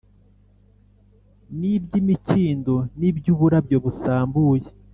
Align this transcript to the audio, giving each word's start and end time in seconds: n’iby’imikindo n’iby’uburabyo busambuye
n’iby’imikindo 1.59 2.73
n’iby’uburabyo 2.99 3.77
busambuye 3.83 4.67